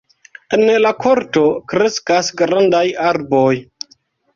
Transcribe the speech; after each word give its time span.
En 0.57 0.63
la 0.85 0.93
korto 1.03 1.45
kreskas 1.75 2.35
grandaj 2.43 2.85
arboj. 3.15 3.51